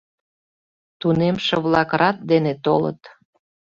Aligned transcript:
Тунемше-влак 0.99 1.89
рат 1.99 2.17
дене 2.31 2.53
толыт. 2.65 3.01